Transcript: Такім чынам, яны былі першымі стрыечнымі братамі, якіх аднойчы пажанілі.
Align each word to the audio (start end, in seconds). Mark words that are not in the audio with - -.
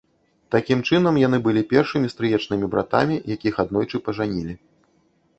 Такім 0.53 0.79
чынам, 0.89 1.15
яны 1.23 1.37
былі 1.47 1.61
першымі 1.73 2.07
стрыечнымі 2.13 2.69
братамі, 2.73 3.15
якіх 3.35 3.61
аднойчы 3.65 4.01
пажанілі. 4.07 4.57